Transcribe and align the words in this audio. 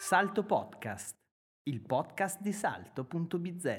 Salto 0.00 0.44
Podcast, 0.44 1.16
il 1.64 1.82
podcast 1.82 2.40
di 2.40 2.52
salto.bz. 2.52 3.78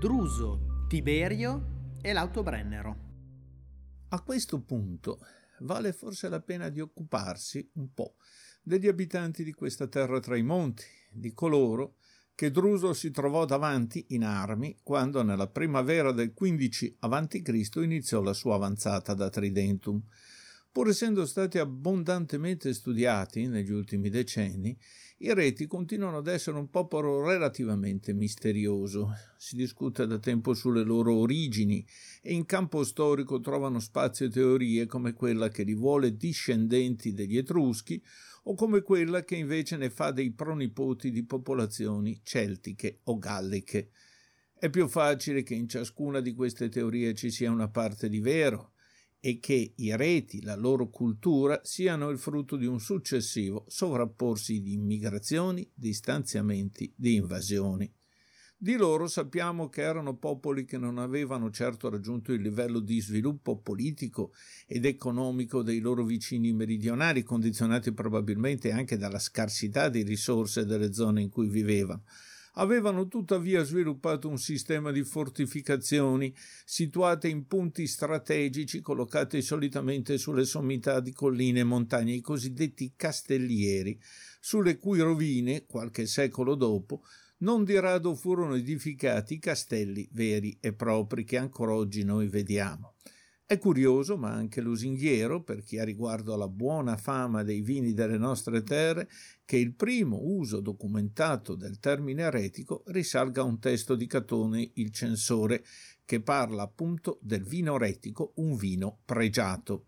Druso, 0.00 0.86
Tiberio 0.88 1.94
e 2.02 2.12
l'Autobrennero. 2.12 2.96
A 4.08 4.20
questo 4.22 4.60
punto 4.60 5.20
vale 5.60 5.92
forse 5.92 6.28
la 6.28 6.40
pena 6.40 6.68
di 6.68 6.80
occuparsi 6.80 7.70
un 7.74 7.94
po' 7.94 8.16
degli 8.60 8.88
abitanti 8.88 9.44
di 9.44 9.52
questa 9.52 9.86
terra 9.86 10.18
tra 10.18 10.36
i 10.36 10.42
monti, 10.42 10.82
di 11.12 11.32
coloro 11.32 11.94
che 12.34 12.50
Druso 12.50 12.92
si 12.92 13.12
trovò 13.12 13.44
davanti 13.44 14.06
in 14.08 14.24
armi 14.24 14.80
quando 14.82 15.22
nella 15.22 15.46
primavera 15.46 16.10
del 16.10 16.34
15 16.34 16.96
a.C. 16.98 17.70
iniziò 17.76 18.20
la 18.20 18.32
sua 18.32 18.56
avanzata 18.56 19.14
da 19.14 19.28
Tridentum 19.28 20.02
Pur 20.72 20.88
essendo 20.88 21.26
stati 21.26 21.58
abbondantemente 21.58 22.72
studiati 22.72 23.48
negli 23.48 23.72
ultimi 23.72 24.08
decenni, 24.08 24.78
i 25.18 25.34
reti 25.34 25.66
continuano 25.66 26.18
ad 26.18 26.28
essere 26.28 26.58
un 26.58 26.70
popolo 26.70 27.26
relativamente 27.26 28.12
misterioso. 28.12 29.12
Si 29.36 29.56
discute 29.56 30.06
da 30.06 30.20
tempo 30.20 30.54
sulle 30.54 30.84
loro 30.84 31.14
origini 31.14 31.84
e 32.22 32.34
in 32.34 32.46
campo 32.46 32.84
storico 32.84 33.40
trovano 33.40 33.80
spazio 33.80 34.28
teorie 34.28 34.86
come 34.86 35.12
quella 35.12 35.48
che 35.48 35.64
li 35.64 35.74
vuole 35.74 36.16
discendenti 36.16 37.12
degli 37.14 37.36
Etruschi 37.36 38.00
o 38.44 38.54
come 38.54 38.82
quella 38.82 39.24
che 39.24 39.34
invece 39.34 39.76
ne 39.76 39.90
fa 39.90 40.12
dei 40.12 40.30
pronipoti 40.30 41.10
di 41.10 41.24
popolazioni 41.24 42.20
celtiche 42.22 43.00
o 43.04 43.18
galliche. 43.18 43.90
È 44.54 44.70
più 44.70 44.86
facile 44.86 45.42
che 45.42 45.54
in 45.54 45.68
ciascuna 45.68 46.20
di 46.20 46.32
queste 46.32 46.68
teorie 46.68 47.12
ci 47.14 47.30
sia 47.30 47.50
una 47.50 47.68
parte 47.68 48.08
di 48.08 48.20
vero, 48.20 48.69
e 49.20 49.38
che 49.38 49.74
i 49.76 49.94
reti, 49.96 50.42
la 50.42 50.56
loro 50.56 50.88
cultura, 50.88 51.60
siano 51.62 52.08
il 52.08 52.18
frutto 52.18 52.56
di 52.56 52.66
un 52.66 52.80
successivo 52.80 53.64
sovrapporsi 53.68 54.62
di 54.62 54.72
immigrazioni, 54.72 55.70
di 55.74 55.92
stanziamenti, 55.92 56.92
di 56.96 57.14
invasioni. 57.14 57.92
Di 58.62 58.76
loro 58.76 59.06
sappiamo 59.06 59.70
che 59.70 59.80
erano 59.80 60.16
popoli 60.16 60.66
che 60.66 60.76
non 60.76 60.98
avevano 60.98 61.50
certo 61.50 61.88
raggiunto 61.88 62.32
il 62.34 62.42
livello 62.42 62.80
di 62.80 63.00
sviluppo 63.00 63.58
politico 63.58 64.32
ed 64.66 64.84
economico 64.84 65.62
dei 65.62 65.78
loro 65.78 66.04
vicini 66.04 66.52
meridionali, 66.52 67.22
condizionati 67.22 67.92
probabilmente 67.92 68.70
anche 68.70 68.98
dalla 68.98 69.18
scarsità 69.18 69.88
di 69.88 70.02
risorse 70.02 70.66
delle 70.66 70.92
zone 70.92 71.22
in 71.22 71.30
cui 71.30 71.48
vivevano, 71.48 72.04
avevano 72.60 73.08
tuttavia 73.08 73.62
sviluppato 73.62 74.28
un 74.28 74.38
sistema 74.38 74.92
di 74.92 75.02
fortificazioni 75.02 76.32
situate 76.64 77.28
in 77.28 77.46
punti 77.46 77.86
strategici 77.86 78.80
collocati 78.80 79.40
solitamente 79.40 80.18
sulle 80.18 80.44
sommità 80.44 81.00
di 81.00 81.12
colline 81.12 81.60
e 81.60 81.64
montagne, 81.64 82.12
i 82.12 82.20
cosiddetti 82.20 82.92
castellieri, 82.96 83.98
sulle 84.40 84.78
cui 84.78 85.00
rovine, 85.00 85.64
qualche 85.64 86.06
secolo 86.06 86.54
dopo, 86.54 87.02
non 87.38 87.64
di 87.64 87.78
rado 87.80 88.14
furono 88.14 88.54
edificati 88.54 89.34
i 89.34 89.38
castelli 89.38 90.06
veri 90.12 90.58
e 90.60 90.74
propri 90.74 91.24
che 91.24 91.38
ancora 91.38 91.72
oggi 91.72 92.04
noi 92.04 92.28
vediamo. 92.28 92.96
È 93.50 93.58
curioso, 93.58 94.16
ma 94.16 94.30
anche 94.30 94.60
lusinghiero, 94.60 95.42
per 95.42 95.64
chi 95.64 95.80
ha 95.80 95.82
riguardo 95.82 96.32
alla 96.32 96.46
buona 96.46 96.96
fama 96.96 97.42
dei 97.42 97.62
vini 97.62 97.92
delle 97.92 98.16
nostre 98.16 98.62
terre, 98.62 99.10
che 99.44 99.56
il 99.56 99.74
primo 99.74 100.20
uso 100.22 100.60
documentato 100.60 101.56
del 101.56 101.80
termine 101.80 102.22
eretico 102.22 102.84
risalga 102.86 103.40
a 103.40 103.46
un 103.46 103.58
testo 103.58 103.96
di 103.96 104.06
Catone 104.06 104.70
il 104.74 104.92
censore, 104.92 105.64
che 106.04 106.20
parla 106.20 106.62
appunto 106.62 107.18
del 107.22 107.42
vino 107.42 107.74
eretico, 107.74 108.34
un 108.36 108.54
vino 108.54 109.00
pregiato. 109.04 109.84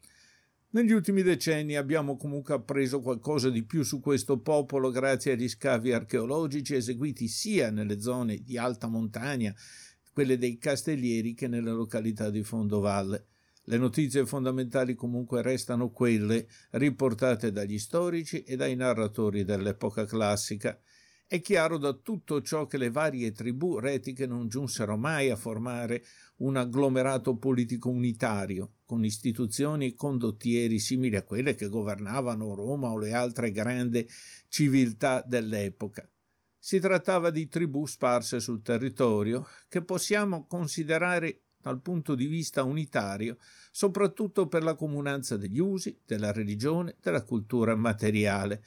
Negli 0.70 0.90
ultimi 0.90 1.22
decenni 1.22 1.76
abbiamo 1.76 2.16
comunque 2.16 2.54
appreso 2.54 3.00
qualcosa 3.00 3.48
di 3.48 3.62
più 3.62 3.84
su 3.84 4.00
questo 4.00 4.40
popolo 4.40 4.90
grazie 4.90 5.34
agli 5.34 5.48
scavi 5.48 5.92
archeologici 5.92 6.74
eseguiti 6.74 7.28
sia 7.28 7.70
nelle 7.70 8.00
zone 8.00 8.42
di 8.42 8.58
alta 8.58 8.88
montagna, 8.88 9.54
quelle 10.12 10.36
dei 10.36 10.58
castellieri, 10.58 11.34
che 11.34 11.46
nelle 11.46 11.70
località 11.70 12.28
di 12.28 12.42
fondovalle. 12.42 13.26
Le 13.64 13.78
notizie 13.78 14.26
fondamentali 14.26 14.94
comunque 14.94 15.40
restano 15.40 15.90
quelle 15.90 16.48
riportate 16.70 17.52
dagli 17.52 17.78
storici 17.78 18.42
e 18.42 18.56
dai 18.56 18.74
narratori 18.74 19.44
dell'epoca 19.44 20.04
classica. 20.04 20.76
È 21.24 21.40
chiaro 21.40 21.78
da 21.78 21.92
tutto 21.94 22.42
ciò 22.42 22.66
che 22.66 22.76
le 22.76 22.90
varie 22.90 23.30
tribù 23.30 23.78
retiche 23.78 24.26
non 24.26 24.48
giunsero 24.48 24.96
mai 24.96 25.30
a 25.30 25.36
formare 25.36 26.04
un 26.38 26.56
agglomerato 26.56 27.36
politico 27.36 27.88
unitario, 27.88 28.78
con 28.84 29.04
istituzioni 29.04 29.86
e 29.86 29.94
condottieri 29.94 30.80
simili 30.80 31.14
a 31.14 31.22
quelle 31.22 31.54
che 31.54 31.68
governavano 31.68 32.54
Roma 32.54 32.90
o 32.90 32.98
le 32.98 33.12
altre 33.14 33.52
grandi 33.52 34.06
civiltà 34.48 35.24
dell'epoca. 35.24 36.06
Si 36.58 36.80
trattava 36.80 37.30
di 37.30 37.48
tribù 37.48 37.86
sparse 37.86 38.40
sul 38.40 38.60
territorio 38.60 39.46
che 39.68 39.82
possiamo 39.82 40.46
considerare 40.46 41.44
dal 41.62 41.80
punto 41.80 42.14
di 42.14 42.26
vista 42.26 42.64
unitario, 42.64 43.38
soprattutto 43.70 44.48
per 44.48 44.62
la 44.62 44.74
comunanza 44.74 45.36
degli 45.36 45.60
usi, 45.60 45.98
della 46.04 46.32
religione, 46.32 46.96
della 47.00 47.22
cultura 47.22 47.74
materiale. 47.76 48.62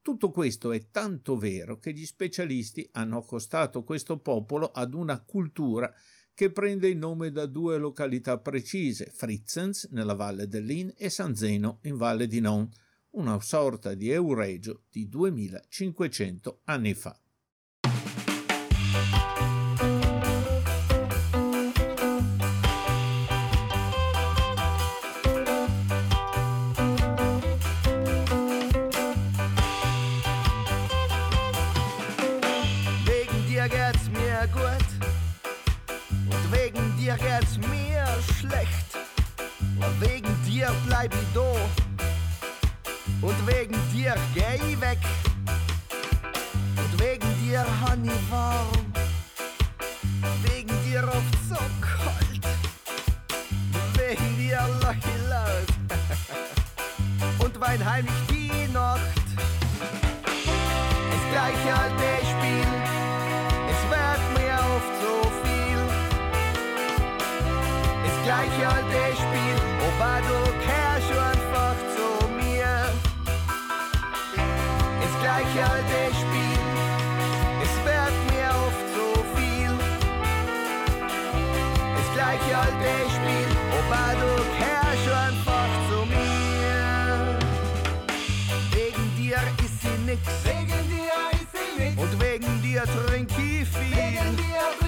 Tutto 0.00 0.30
questo 0.30 0.72
è 0.72 0.88
tanto 0.90 1.36
vero 1.36 1.78
che 1.78 1.92
gli 1.92 2.06
specialisti 2.06 2.88
hanno 2.92 3.18
accostato 3.18 3.84
questo 3.84 4.18
popolo 4.18 4.70
ad 4.70 4.94
una 4.94 5.20
cultura 5.20 5.92
che 6.32 6.50
prende 6.50 6.88
il 6.88 6.96
nome 6.96 7.30
da 7.30 7.46
due 7.46 7.78
località 7.78 8.38
precise, 8.38 9.10
Fritzens 9.12 9.88
nella 9.90 10.14
valle 10.14 10.48
dell'Inn 10.48 10.88
e 10.96 11.10
San 11.10 11.34
Zeno 11.34 11.80
in 11.82 11.96
valle 11.96 12.26
di 12.26 12.40
Non, 12.40 12.68
una 13.10 13.40
sorta 13.40 13.94
di 13.94 14.10
Euregio 14.10 14.84
di 14.88 15.08
2500 15.08 16.60
anni 16.64 16.94
fa. 16.94 17.20
Bleib 40.98 41.12
ich 41.12 41.28
da. 41.34 41.52
Und 43.20 43.46
wegen 43.46 43.76
dir 43.92 44.14
geh 44.34 44.56
ich 44.56 44.80
weg. 44.80 44.98
Und 46.76 47.00
wegen 47.00 47.28
dir 47.44 47.64
han 47.82 48.04
ich 48.04 48.30
warm. 48.30 48.66
Wegen 50.42 50.74
dir 50.84 51.04
oft 51.04 51.38
so 51.48 51.56
kalt. 51.80 52.44
Wegen 53.96 54.38
dir 54.38 54.60
lach 54.82 54.94
ich 54.96 55.28
laut. 55.28 55.70
Und 57.44 57.60
wein 57.60 57.84
heimlich 57.84 58.14
die 58.30 58.72
Nacht. 58.72 59.00
Das 61.10 61.30
gleiche 61.30 61.74
alte 61.74 61.97
gleiche 75.38 75.70
alte 75.70 76.14
Spiel, 76.14 76.60
es 77.62 77.74
wird 77.84 78.16
mir 78.30 78.50
oft 78.66 78.86
so 78.96 79.08
viel. 79.36 79.72
Das 81.96 82.08
gleiche 82.14 82.58
alte 82.58 82.92
Spiel, 83.14 83.50
aber 83.78 84.08
du 84.20 84.30
kehrst 84.58 85.08
einfach 85.26 85.70
zu 85.88 85.98
mir. 86.06 87.38
Wegen 88.72 89.16
dir 89.16 89.38
ist 89.64 89.80
sie 89.80 89.96
nix. 90.06 90.22
Wegen 90.44 90.80
dir 90.90 91.18
ist 91.32 91.50
sie 91.52 91.82
nix. 91.82 92.02
Und 92.02 92.20
wegen 92.20 92.62
dir 92.62 92.82
trink 92.82 93.30
ich 93.38 93.68
viel. 93.68 93.96
Wegen 93.96 94.36
dir 94.36 94.87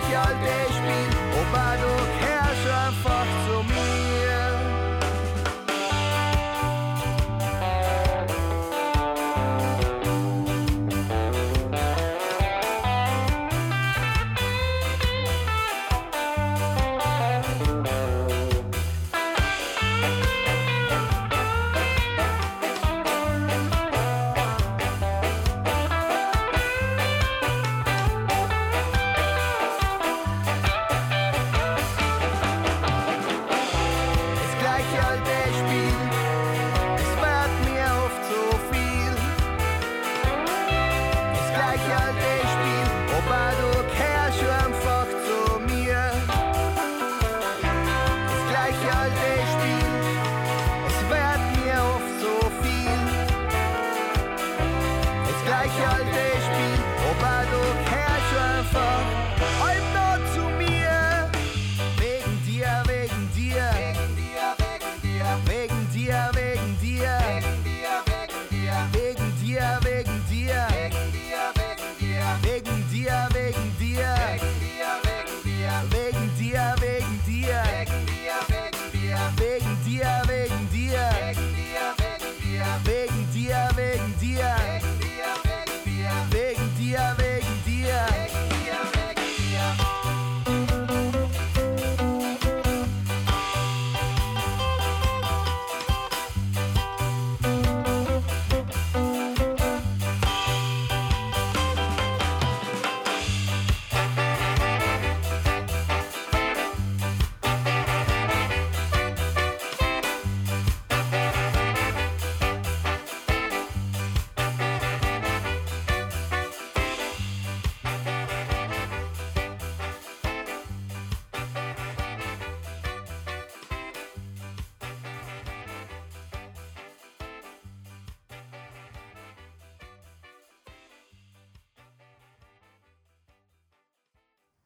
gleich 0.00 0.18
alt 0.18 0.36
ich 0.68 0.76
bin, 0.76 1.08
ob 1.40 1.54
er 1.54 1.76
doch 1.78 2.08
Herrschaft 2.20 3.28
zu 3.46 3.62
mir. 3.64 3.73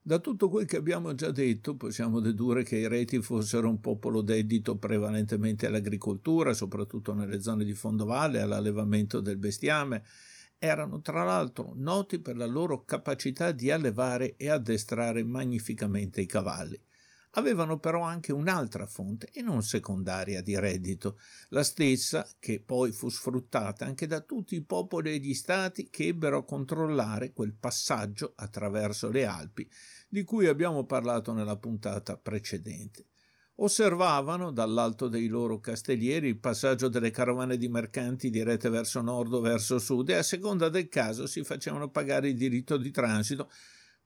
Da 0.09 0.17
tutto 0.17 0.49
quel 0.49 0.65
che 0.65 0.77
abbiamo 0.77 1.13
già 1.13 1.29
detto 1.29 1.75
possiamo 1.75 2.19
dedurre 2.19 2.63
che 2.63 2.77
i 2.77 2.87
reti 2.87 3.21
fossero 3.21 3.69
un 3.69 3.79
popolo 3.79 4.23
dedito 4.23 4.75
prevalentemente 4.75 5.67
all'agricoltura, 5.67 6.55
soprattutto 6.55 7.13
nelle 7.13 7.43
zone 7.43 7.63
di 7.63 7.75
fondovalle, 7.75 8.41
all'allevamento 8.41 9.19
del 9.19 9.37
bestiame. 9.37 10.03
Erano 10.57 11.01
tra 11.01 11.23
l'altro 11.23 11.73
noti 11.75 12.17
per 12.17 12.37
la 12.37 12.47
loro 12.47 12.85
capacità 12.85 13.51
di 13.51 13.69
allevare 13.69 14.35
e 14.35 14.49
addestrare 14.49 15.23
magnificamente 15.23 16.21
i 16.21 16.25
cavalli. 16.25 16.81
Avevano 17.33 17.77
però 17.77 18.01
anche 18.01 18.33
un'altra 18.33 18.87
fonte 18.87 19.29
e 19.31 19.41
non 19.43 19.61
secondaria 19.61 20.41
di 20.41 20.57
reddito, 20.57 21.19
la 21.49 21.63
stessa 21.63 22.27
che 22.39 22.59
poi 22.59 22.91
fu 22.91 23.09
sfruttata 23.09 23.85
anche 23.85 24.07
da 24.07 24.21
tutti 24.21 24.55
i 24.55 24.63
popoli 24.63 25.11
e 25.11 25.19
gli 25.19 25.35
stati 25.35 25.89
che 25.91 26.07
ebbero 26.07 26.39
a 26.39 26.45
controllare 26.45 27.31
quel 27.31 27.53
passaggio 27.53 28.33
attraverso 28.35 29.09
le 29.09 29.25
Alpi 29.25 29.69
di 30.07 30.23
cui 30.23 30.47
abbiamo 30.47 30.85
parlato 30.85 31.31
nella 31.31 31.57
puntata 31.57 32.17
precedente. 32.17 33.05
Osservavano 33.61 34.51
dall'alto 34.51 35.07
dei 35.07 35.27
loro 35.27 35.59
castellieri 35.59 36.29
il 36.29 36.39
passaggio 36.39 36.87
delle 36.87 37.11
carovane 37.11 37.57
di 37.57 37.67
mercanti 37.67 38.29
dirette 38.29 38.69
verso 38.69 39.01
nord 39.01 39.33
o 39.33 39.41
verso 39.41 39.79
sud 39.79 40.09
e 40.09 40.15
a 40.15 40.23
seconda 40.23 40.69
del 40.69 40.87
caso 40.87 41.27
si 41.27 41.43
facevano 41.43 41.89
pagare 41.89 42.29
il 42.29 42.37
diritto 42.37 42.77
di 42.77 42.89
transito 42.89 43.51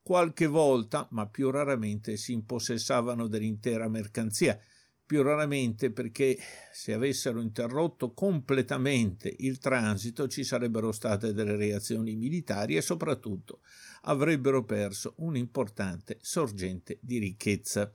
qualche 0.04 0.46
volta, 0.46 1.08
ma 1.12 1.26
più 1.26 1.50
raramente, 1.50 2.18
si 2.18 2.34
impossessavano 2.34 3.26
dell'intera 3.26 3.88
mercanzia, 3.88 4.60
più 5.06 5.22
raramente 5.22 5.90
perché 5.90 6.38
se 6.72 6.92
avessero 6.92 7.40
interrotto 7.40 8.12
completamente 8.12 9.34
il 9.38 9.58
transito 9.58 10.28
ci 10.28 10.44
sarebbero 10.44 10.92
state 10.92 11.32
delle 11.32 11.56
reazioni 11.56 12.16
militari 12.16 12.76
e 12.76 12.82
soprattutto 12.82 13.60
avrebbero 14.02 14.64
perso 14.64 15.14
un'importante 15.18 16.18
sorgente 16.20 16.98
di 17.00 17.18
ricchezza. 17.18 17.90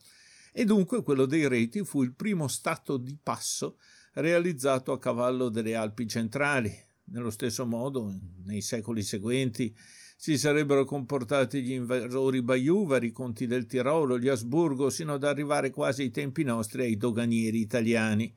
E 0.51 0.65
dunque 0.65 1.03
quello 1.03 1.25
dei 1.25 1.47
reti 1.47 1.83
fu 1.83 2.01
il 2.01 2.13
primo 2.13 2.47
stato 2.47 2.97
di 2.97 3.17
passo 3.21 3.77
realizzato 4.13 4.91
a 4.91 4.99
cavallo 4.99 5.49
delle 5.49 5.75
Alpi 5.75 6.07
centrali. 6.07 6.75
Nello 7.11 7.29
stesso 7.29 7.65
modo, 7.65 8.15
nei 8.45 8.61
secoli 8.61 9.03
seguenti, 9.03 9.75
si 10.21 10.37
sarebbero 10.37 10.83
comportati 10.83 11.61
gli 11.61 11.71
invasori 11.71 12.41
baiuvari, 12.41 13.07
i 13.07 13.11
conti 13.11 13.47
del 13.47 13.65
Tirolo, 13.65 14.19
gli 14.19 14.27
Asburgo, 14.27 14.89
sino 14.89 15.13
ad 15.13 15.23
arrivare 15.23 15.69
quasi 15.69 16.01
ai 16.01 16.11
tempi 16.11 16.43
nostri 16.43 16.81
ai 16.81 16.97
doganieri 16.97 17.61
italiani. 17.61 18.35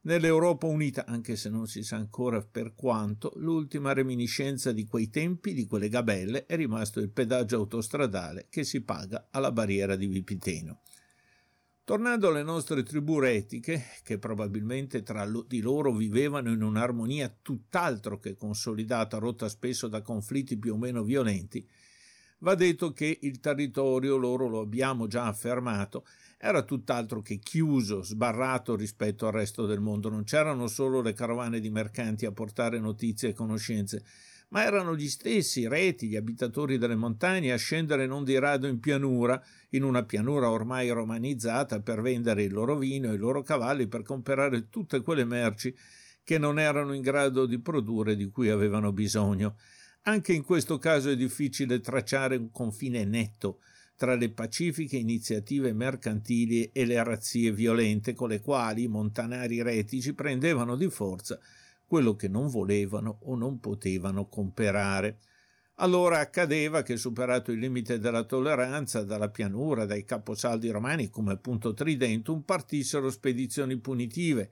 Nell'Europa 0.00 0.66
unita, 0.66 1.06
anche 1.06 1.36
se 1.36 1.48
non 1.48 1.68
si 1.68 1.84
sa 1.84 1.94
ancora 1.94 2.42
per 2.42 2.74
quanto, 2.74 3.34
l'ultima 3.36 3.92
reminiscenza 3.92 4.72
di 4.72 4.84
quei 4.84 5.10
tempi, 5.10 5.54
di 5.54 5.68
quelle 5.68 5.88
gabelle, 5.88 6.44
è 6.44 6.56
rimasto 6.56 6.98
il 6.98 7.10
pedaggio 7.10 7.54
autostradale 7.54 8.48
che 8.50 8.64
si 8.64 8.82
paga 8.82 9.28
alla 9.30 9.52
barriera 9.52 9.94
di 9.94 10.08
Vipiteno. 10.08 10.80
Tornando 11.84 12.28
alle 12.28 12.44
nostre 12.44 12.84
tribù 12.84 13.18
retiche, 13.18 13.82
che 14.04 14.16
probabilmente 14.16 15.02
tra 15.02 15.28
di 15.48 15.60
loro 15.60 15.92
vivevano 15.92 16.52
in 16.52 16.62
un'armonia 16.62 17.34
tutt'altro 17.42 18.20
che 18.20 18.36
consolidata, 18.36 19.18
rotta 19.18 19.48
spesso 19.48 19.88
da 19.88 20.00
conflitti 20.00 20.56
più 20.56 20.74
o 20.74 20.78
meno 20.78 21.02
violenti, 21.02 21.68
va 22.38 22.54
detto 22.54 22.92
che 22.92 23.18
il 23.22 23.40
territorio, 23.40 24.16
loro 24.16 24.46
lo 24.46 24.60
abbiamo 24.60 25.08
già 25.08 25.26
affermato, 25.26 26.06
era 26.38 26.62
tutt'altro 26.62 27.20
che 27.20 27.40
chiuso, 27.40 28.04
sbarrato 28.04 28.76
rispetto 28.76 29.26
al 29.26 29.32
resto 29.32 29.66
del 29.66 29.80
mondo. 29.80 30.08
Non 30.08 30.22
c'erano 30.22 30.68
solo 30.68 31.00
le 31.00 31.14
carovane 31.14 31.58
di 31.58 31.70
mercanti 31.70 32.26
a 32.26 32.32
portare 32.32 32.78
notizie 32.78 33.30
e 33.30 33.34
conoscenze, 33.34 34.04
ma 34.52 34.64
erano 34.64 34.94
gli 34.94 35.08
stessi 35.08 35.66
reti, 35.66 36.08
gli 36.08 36.16
abitatori 36.16 36.76
delle 36.76 36.94
montagne 36.94 37.52
a 37.52 37.56
scendere 37.56 38.06
non 38.06 38.22
di 38.22 38.38
rado 38.38 38.66
in 38.66 38.80
pianura, 38.80 39.42
in 39.70 39.82
una 39.82 40.04
pianura 40.04 40.50
ormai 40.50 40.90
romanizzata, 40.90 41.80
per 41.80 42.02
vendere 42.02 42.42
il 42.42 42.52
loro 42.52 42.76
vino 42.76 43.10
e 43.10 43.14
i 43.14 43.18
loro 43.18 43.42
cavalli, 43.42 43.88
per 43.88 44.02
comprare 44.02 44.68
tutte 44.68 45.00
quelle 45.00 45.24
merci 45.24 45.74
che 46.22 46.36
non 46.36 46.58
erano 46.58 46.92
in 46.92 47.00
grado 47.00 47.46
di 47.46 47.58
produrre 47.60 48.14
di 48.14 48.28
cui 48.28 48.50
avevano 48.50 48.92
bisogno. 48.92 49.56
Anche 50.02 50.34
in 50.34 50.44
questo 50.44 50.78
caso 50.78 51.08
è 51.08 51.16
difficile 51.16 51.80
tracciare 51.80 52.36
un 52.36 52.50
confine 52.50 53.04
netto 53.04 53.60
tra 53.96 54.16
le 54.16 54.30
pacifiche 54.30 54.96
iniziative 54.96 55.72
mercantili 55.72 56.70
e 56.72 56.84
le 56.84 57.02
razzie 57.02 57.52
violente 57.52 58.12
con 58.12 58.28
le 58.28 58.40
quali 58.40 58.82
i 58.82 58.88
montanari 58.88 59.62
retici 59.62 60.12
prendevano 60.12 60.76
di 60.76 60.90
forza 60.90 61.38
quello 61.92 62.16
che 62.16 62.26
non 62.26 62.48
volevano 62.48 63.18
o 63.24 63.36
non 63.36 63.60
potevano 63.60 64.26
comperare. 64.26 65.18
Allora 65.74 66.20
accadeva 66.20 66.80
che, 66.80 66.96
superato 66.96 67.52
il 67.52 67.58
limite 67.58 67.98
della 67.98 68.24
tolleranza, 68.24 69.02
dalla 69.02 69.28
pianura, 69.28 69.84
dai 69.84 70.02
caposaldi 70.02 70.70
romani 70.70 71.10
come 71.10 71.32
appunto 71.32 71.74
Tridentum, 71.74 72.44
partissero 72.44 73.10
spedizioni 73.10 73.76
punitive, 73.76 74.50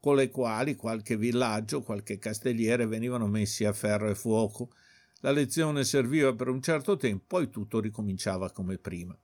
con 0.00 0.16
le 0.16 0.30
quali 0.30 0.74
qualche 0.74 1.16
villaggio, 1.16 1.82
qualche 1.82 2.18
castelliere 2.18 2.86
venivano 2.86 3.28
messi 3.28 3.64
a 3.64 3.72
ferro 3.72 4.10
e 4.10 4.16
fuoco. 4.16 4.72
La 5.20 5.30
lezione 5.30 5.84
serviva 5.84 6.34
per 6.34 6.48
un 6.48 6.60
certo 6.60 6.96
tempo, 6.96 7.22
poi 7.28 7.50
tutto 7.50 7.78
ricominciava 7.78 8.50
come 8.50 8.78
prima. 8.78 9.16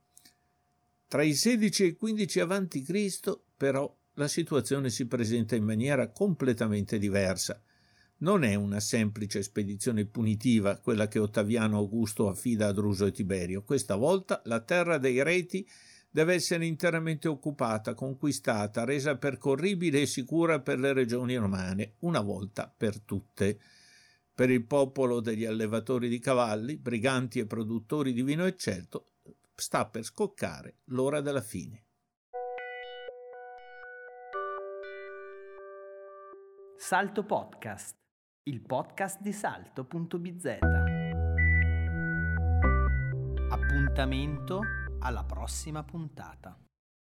Tra 1.05 1.21
i 1.21 1.33
16 1.33 1.83
e 1.83 1.87
i 1.87 1.95
15 1.97 2.39
a.C., 2.39 3.39
però, 3.57 3.93
la 4.17 4.27
situazione 4.27 4.89
si 4.89 5.05
presenta 5.05 5.55
in 5.55 5.63
maniera 5.63 6.09
completamente 6.09 6.97
diversa. 6.97 7.61
Non 8.19 8.43
è 8.43 8.55
una 8.55 8.79
semplice 8.79 9.43
spedizione 9.43 10.05
punitiva 10.05 10.79
quella 10.79 11.07
che 11.07 11.19
Ottaviano 11.19 11.77
Augusto 11.77 12.27
affida 12.27 12.67
a 12.67 12.71
Druso 12.71 13.05
e 13.05 13.11
Tiberio. 13.11 13.63
Questa 13.63 13.95
volta 13.95 14.41
la 14.45 14.59
terra 14.61 14.97
dei 14.97 15.21
reti 15.21 15.67
deve 16.09 16.33
essere 16.33 16.65
interamente 16.65 17.27
occupata, 17.27 17.93
conquistata, 17.93 18.85
resa 18.85 19.17
percorribile 19.17 20.01
e 20.01 20.07
sicura 20.07 20.61
per 20.61 20.79
le 20.79 20.93
regioni 20.93 21.35
romane, 21.35 21.93
una 21.99 22.21
volta 22.21 22.73
per 22.75 22.99
tutte. 23.01 23.59
Per 24.33 24.49
il 24.49 24.65
popolo 24.65 25.19
degli 25.19 25.45
allevatori 25.45 26.09
di 26.09 26.17
cavalli, 26.17 26.77
briganti 26.77 27.37
e 27.37 27.45
produttori 27.45 28.13
di 28.13 28.23
vino 28.23 28.45
eccelto, 28.45 29.11
sta 29.53 29.85
per 29.85 30.03
scoccare 30.03 30.77
l'ora 30.85 31.21
della 31.21 31.41
fine. 31.41 31.86
Salto 36.79 37.23
Podcast, 37.23 37.95
il 38.43 38.61
podcast 38.61 39.19
di 39.19 39.33
salto.bz. 39.33 40.57
Appuntamento 43.49 44.61
alla 44.99 45.23
prossima 45.23 45.83
puntata. 45.83 46.66